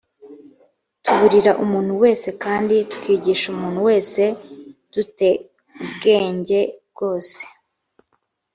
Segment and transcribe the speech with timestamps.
[1.03, 4.23] tuburira umuntu wese kandi tukigisha umuntu wese
[4.91, 5.29] du te
[5.83, 7.41] ubwenge bwose